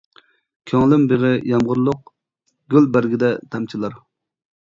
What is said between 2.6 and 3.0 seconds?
گۈل